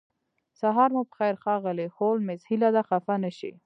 سهار 0.59 0.89
مو 0.95 1.01
پخیر 1.11 1.35
ښاغلی 1.43 1.87
هولمز 1.95 2.41
هیله 2.49 2.69
ده 2.75 2.81
خفه 2.89 3.13
نشئ 3.23 3.51